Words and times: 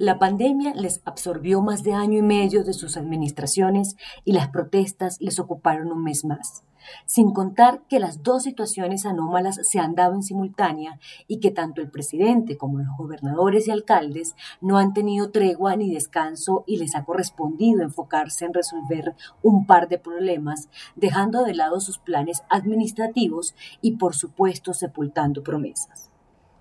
La 0.00 0.18
pandemia 0.18 0.72
les 0.72 1.02
absorbió 1.04 1.60
más 1.60 1.82
de 1.82 1.92
año 1.92 2.16
y 2.16 2.22
medio 2.22 2.64
de 2.64 2.72
sus 2.72 2.96
administraciones 2.96 3.96
y 4.24 4.32
las 4.32 4.48
protestas 4.48 5.18
les 5.20 5.38
ocuparon 5.38 5.92
un 5.92 6.02
mes 6.02 6.24
más. 6.24 6.64
Sin 7.04 7.34
contar 7.34 7.82
que 7.86 8.00
las 8.00 8.22
dos 8.22 8.44
situaciones 8.44 9.04
anómalas 9.04 9.60
se 9.62 9.78
han 9.78 9.94
dado 9.94 10.14
en 10.14 10.22
simultánea 10.22 10.98
y 11.28 11.38
que 11.38 11.50
tanto 11.50 11.82
el 11.82 11.90
presidente 11.90 12.56
como 12.56 12.78
los 12.78 12.96
gobernadores 12.96 13.68
y 13.68 13.72
alcaldes 13.72 14.36
no 14.62 14.78
han 14.78 14.94
tenido 14.94 15.32
tregua 15.32 15.76
ni 15.76 15.92
descanso 15.92 16.64
y 16.66 16.78
les 16.78 16.94
ha 16.94 17.04
correspondido 17.04 17.82
enfocarse 17.82 18.46
en 18.46 18.54
resolver 18.54 19.14
un 19.42 19.66
par 19.66 19.90
de 19.90 19.98
problemas, 19.98 20.70
dejando 20.96 21.44
de 21.44 21.52
lado 21.52 21.78
sus 21.78 21.98
planes 21.98 22.42
administrativos 22.48 23.54
y 23.82 23.98
por 23.98 24.14
supuesto 24.14 24.72
sepultando 24.72 25.42
promesas. 25.42 26.09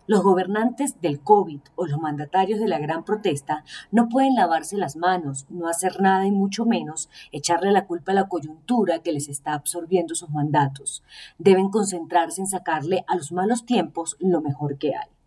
Los 0.10 0.24
gobernantes 0.24 1.00
del 1.02 1.22
COVID 1.22 1.60
o 1.76 1.86
los 1.86 2.00
mandatarios 2.00 2.60
de 2.60 2.68
la 2.68 2.80
gran 2.80 3.04
protesta 3.04 3.64
no 3.92 4.10
pueden 4.10 4.34
lavarse 4.34 4.76
las 4.76 4.96
manos, 4.96 5.46
no 5.50 5.68
hacer 5.68 6.02
nada 6.02 6.26
y 6.26 6.32
mucho 6.32 6.66
menos 6.66 7.12
echarle 7.32 7.72
la 7.72 7.86
culpa 7.86 8.12
a 8.12 8.16
la 8.16 8.28
coyuntura 8.28 9.04
que 9.04 9.12
les 9.12 9.30
está 9.30 9.54
absorbiendo 9.54 10.16
sus 10.16 10.32
mandatos. 10.32 11.04
Deben 11.38 11.70
concentrarse 11.70 12.42
en 12.42 12.48
sacarle 12.48 13.06
a 13.06 13.16
los 13.16 13.32
malos 13.32 13.68
tiempos 13.68 14.18
lo 14.20 14.42
mejor 14.42 14.80
que 14.80 14.96
hay. 14.96 15.19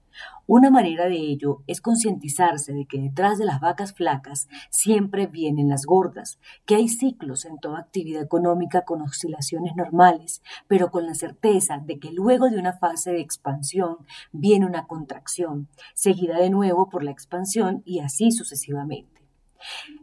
Una 0.46 0.70
manera 0.70 1.06
de 1.06 1.16
ello 1.16 1.62
es 1.66 1.80
concientizarse 1.80 2.72
de 2.72 2.86
que 2.86 3.00
detrás 3.00 3.38
de 3.38 3.44
las 3.44 3.60
vacas 3.60 3.92
flacas 3.94 4.48
siempre 4.70 5.26
vienen 5.26 5.68
las 5.68 5.86
gordas, 5.86 6.38
que 6.66 6.74
hay 6.74 6.88
ciclos 6.88 7.44
en 7.44 7.58
toda 7.58 7.78
actividad 7.78 8.22
económica 8.22 8.84
con 8.84 9.02
oscilaciones 9.02 9.76
normales, 9.76 10.42
pero 10.66 10.90
con 10.90 11.06
la 11.06 11.14
certeza 11.14 11.78
de 11.78 11.98
que 11.98 12.12
luego 12.12 12.48
de 12.48 12.58
una 12.58 12.72
fase 12.72 13.12
de 13.12 13.20
expansión 13.20 13.98
viene 14.32 14.66
una 14.66 14.86
contracción, 14.86 15.68
seguida 15.94 16.38
de 16.38 16.50
nuevo 16.50 16.88
por 16.88 17.04
la 17.04 17.10
expansión 17.10 17.82
y 17.84 18.00
así 18.00 18.32
sucesivamente. 18.32 19.11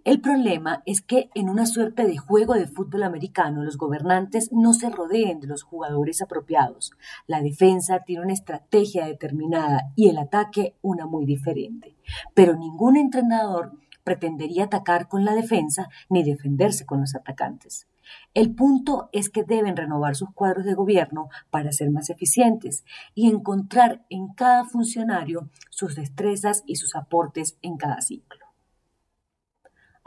El 0.04 0.22
problema 0.22 0.82
es 0.86 1.02
que 1.02 1.30
en 1.36 1.50
una 1.50 1.66
suerte 1.66 2.06
de 2.06 2.18
juego 2.18 2.54
de 2.54 2.68
fútbol 2.68 3.04
americano 3.04 3.64
los 3.64 3.78
gobernantes 3.78 4.52
no 4.52 4.74
se 4.74 4.90
rodeen 4.90 5.40
de 5.40 5.48
los 5.48 5.64
jugadores 5.64 6.22
apropiados. 6.22 6.92
La 7.28 7.42
defensa 7.42 8.00
tiene 8.06 8.24
una 8.24 8.34
estrategia 8.34 9.06
determinada 9.06 9.92
y 9.96 10.10
el 10.10 10.18
ataque 10.18 10.76
una 10.82 11.06
muy 11.06 11.26
diferente. 11.26 11.96
Pero 12.34 12.56
ningún 12.56 12.98
entrenador 12.98 13.74
pretendería 14.04 14.66
atacar 14.66 15.08
con 15.08 15.26
la 15.26 15.36
defensa 15.36 15.90
ni 16.10 16.24
defenderse 16.24 16.86
con 16.86 17.02
los 17.02 17.16
atacantes. 17.16 17.88
El 18.34 18.56
punto 18.56 19.10
es 19.12 19.30
que 19.30 19.44
deben 19.44 19.78
renovar 19.78 20.16
sus 20.16 20.32
cuadros 20.32 20.66
de 20.66 20.74
gobierno 20.74 21.30
para 21.52 21.72
ser 21.72 21.92
más 21.92 22.10
eficientes 22.10 22.84
y 23.14 23.30
encontrar 23.30 24.04
en 24.10 24.34
cada 24.34 24.66
funcionario 24.66 25.50
sus 25.70 25.96
destrezas 25.96 26.64
y 26.66 26.78
sus 26.78 26.96
aportes 26.96 27.58
en 27.62 27.78
cada 27.78 28.02
ciclo. 28.02 28.39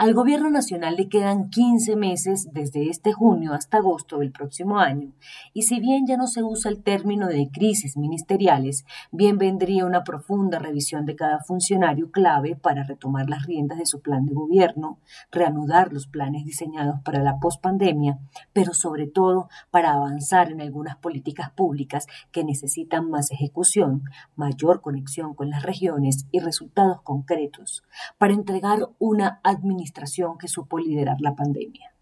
Al 0.03 0.14
Gobierno 0.14 0.50
Nacional 0.50 0.97
le 0.97 1.08
quedan 1.08 1.48
15 1.48 1.95
meses 1.95 2.48
desde 2.53 2.91
este 2.91 3.12
junio 3.12 3.53
hasta 3.53 3.77
agosto 3.77 4.19
del 4.19 4.33
próximo 4.33 4.81
año, 4.81 5.12
y 5.55 5.62
si 5.62 5.78
bien 5.78 6.09
ya 6.09 6.17
no 6.17 6.27
se 6.27 6.42
usa 6.42 6.72
el 6.72 6.83
término 6.83 7.28
de 7.28 7.48
crisis 7.53 7.97
ministeriales, 7.97 8.84
bien 9.12 9.39
vendría 9.39 9.86
una 9.86 10.03
profunda 10.03 10.59
revisión 10.59 11.06
de 11.06 11.14
cada 11.14 11.39
funcionario 11.47 12.11
clave 12.11 12.56
para 12.56 12.83
retomar 12.83 13.31
las 13.31 13.47
riendas 13.47 13.78
de 13.78 13.86
su 13.86 14.00
plan 14.00 14.27
de 14.27 14.34
gobierno, 14.34 14.98
reanudar 15.31 15.92
los 15.92 16.09
planes 16.09 16.44
diseñados 16.44 17.00
para 17.05 17.22
la 17.22 17.39
pospandemia, 17.39 18.19
pero 18.53 18.75
sobre 18.75 19.06
todo 19.06 19.48
para 19.70 19.92
avanzar 19.92 20.50
en 20.50 20.62
algunas 20.62 20.97
políticas 20.97 21.53
públicas 21.53 22.09
que 22.33 22.42
necesitan 22.42 23.09
más 23.09 23.31
ejecución, 23.31 24.03
mayor 24.34 24.81
conexión 24.81 25.34
con 25.34 25.48
las 25.48 25.62
regiones 25.62 26.27
y 26.33 26.41
resultados 26.41 27.03
concretos, 27.03 27.84
para 28.19 28.34
entregar 28.34 28.89
una 28.98 29.39
administración 29.44 29.92
que 30.39 30.48
supo 30.48 30.79
liderar 30.79 31.21
la 31.21 31.35
pandemia. 31.35 31.93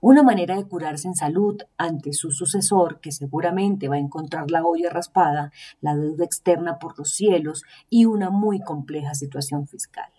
Una 0.00 0.22
manera 0.22 0.56
de 0.56 0.64
curarse 0.64 1.08
en 1.08 1.14
salud 1.14 1.60
ante 1.76 2.12
su 2.12 2.30
sucesor, 2.30 3.00
que 3.00 3.12
seguramente 3.12 3.88
va 3.88 3.96
a 3.96 4.00
encontrar 4.00 4.50
la 4.50 4.64
olla 4.64 4.90
raspada, 4.90 5.52
la 5.80 5.94
deuda 5.94 6.24
externa 6.24 6.78
por 6.78 6.98
los 6.98 7.10
cielos 7.12 7.64
y 7.90 8.06
una 8.06 8.30
muy 8.30 8.60
compleja 8.60 9.14
situación 9.14 9.66
fiscal. 9.66 10.10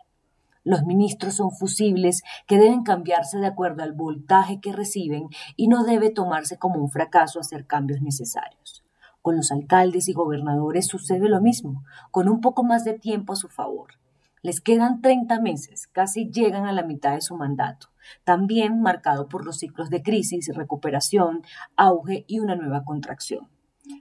Los 0.64 0.84
ministros 0.84 1.36
son 1.36 1.52
fusibles 1.52 2.22
que 2.46 2.58
deben 2.58 2.84
cambiarse 2.84 3.40
de 3.40 3.48
acuerdo 3.48 3.82
al 3.82 3.94
voltaje 3.94 4.60
que 4.60 4.74
reciben 4.74 5.30
y 5.56 5.68
no 5.68 5.84
debe 5.84 6.10
tomarse 6.10 6.58
como 6.58 6.80
un 6.80 6.92
fracaso 6.92 7.40
hacer 7.40 7.66
cambios 7.66 8.02
necesarios. 8.02 8.84
Con 9.22 9.36
los 9.38 9.52
alcaldes 9.52 10.10
y 10.10 10.14
gobernadores 10.14 10.88
sucede 10.88 11.28
lo 11.30 11.42
mismo, 11.42 11.84
con 12.12 12.30
un 12.30 12.42
poco 12.42 12.64
más 12.64 12.84
de 12.84 12.94
tiempo 12.94 13.34
a 13.34 13.38
su 13.38 13.48
favor. 13.48 13.99
Les 14.42 14.62
quedan 14.62 15.02
30 15.02 15.42
meses, 15.42 15.88
casi 15.88 16.30
llegan 16.30 16.66
a 16.66 16.72
la 16.72 16.84
mitad 16.84 17.14
de 17.14 17.22
su 17.22 17.36
mandato, 17.36 17.88
también 18.24 18.82
marcado 18.82 19.28
por 19.28 19.46
los 19.46 19.58
ciclos 19.58 19.90
de 19.90 20.02
crisis, 20.02 20.56
recuperación, 20.56 21.44
auge 21.76 22.24
y 22.26 22.40
una 22.40 22.56
nueva 22.56 22.86
contracción. 22.86 23.50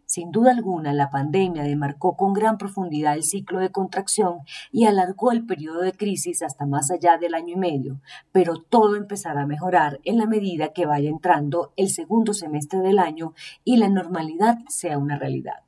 Sin 0.06 0.30
duda 0.30 0.52
alguna, 0.52 0.92
la 0.92 1.10
pandemia 1.10 1.62
demarcó 1.62 2.16
con 2.16 2.34
gran 2.34 2.58
profundidad 2.58 3.14
el 3.14 3.22
ciclo 3.22 3.58
de 3.58 3.70
contracción 3.70 4.40
y 4.70 4.84
alargó 4.84 5.32
el 5.32 5.44
periodo 5.44 5.80
de 5.80 5.92
crisis 5.92 6.42
hasta 6.42 6.66
más 6.66 6.90
allá 6.90 7.16
del 7.16 7.34
año 7.34 7.54
y 7.54 7.58
medio, 7.58 8.00
pero 8.30 8.56
todo 8.56 8.96
empezará 8.96 9.42
a 9.42 9.46
mejorar 9.46 9.98
en 10.04 10.18
la 10.18 10.26
medida 10.26 10.72
que 10.72 10.86
vaya 10.86 11.08
entrando 11.08 11.72
el 11.76 11.88
segundo 11.88 12.32
semestre 12.32 12.80
del 12.80 12.98
año 12.98 13.34
y 13.64 13.78
la 13.78 13.88
normalidad 13.88 14.58
sea 14.68 14.98
una 14.98 15.18
realidad. 15.18 15.67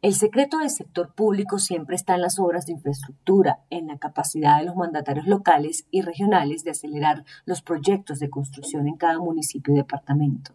El 0.00 0.14
secreto 0.14 0.58
del 0.58 0.70
sector 0.70 1.14
público 1.14 1.58
siempre 1.58 1.96
está 1.96 2.14
en 2.14 2.22
las 2.22 2.38
obras 2.38 2.66
de 2.66 2.72
infraestructura, 2.72 3.60
en 3.70 3.86
la 3.86 3.98
capacidad 3.98 4.58
de 4.58 4.64
los 4.64 4.76
mandatarios 4.76 5.26
locales 5.26 5.86
y 5.90 6.02
regionales 6.02 6.64
de 6.64 6.72
acelerar 6.72 7.24
los 7.44 7.62
proyectos 7.62 8.18
de 8.18 8.30
construcción 8.30 8.88
en 8.88 8.96
cada 8.96 9.18
municipio 9.18 9.72
y 9.72 9.76
departamento. 9.76 10.54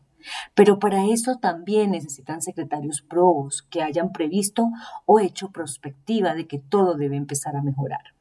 Pero 0.53 0.79
para 0.79 1.05
eso 1.05 1.37
también 1.37 1.91
necesitan 1.91 2.41
secretarios 2.41 3.01
probos 3.01 3.61
que 3.61 3.81
hayan 3.81 4.11
previsto 4.11 4.69
o 5.05 5.19
hecho 5.19 5.51
prospectiva 5.51 6.33
de 6.33 6.47
que 6.47 6.59
todo 6.59 6.95
debe 6.95 7.15
empezar 7.15 7.55
a 7.55 7.61
mejorar. 7.61 8.16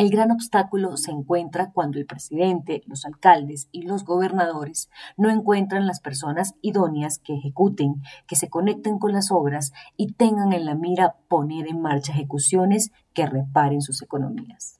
El 0.00 0.08
gran 0.08 0.30
obstáculo 0.30 0.96
se 0.96 1.10
encuentra 1.10 1.72
cuando 1.72 1.98
el 1.98 2.06
presidente, 2.06 2.80
los 2.86 3.04
alcaldes 3.04 3.68
y 3.70 3.82
los 3.82 4.06
gobernadores 4.06 4.88
no 5.18 5.28
encuentran 5.28 5.86
las 5.86 6.00
personas 6.00 6.54
idóneas 6.62 7.18
que 7.18 7.34
ejecuten, 7.34 8.00
que 8.26 8.34
se 8.34 8.48
conecten 8.48 8.98
con 8.98 9.12
las 9.12 9.30
obras 9.30 9.74
y 9.98 10.14
tengan 10.14 10.54
en 10.54 10.64
la 10.64 10.74
mira 10.74 11.16
poner 11.28 11.68
en 11.68 11.82
marcha 11.82 12.14
ejecuciones 12.14 12.92
que 13.12 13.26
reparen 13.26 13.82
sus 13.82 14.00
economías. 14.00 14.79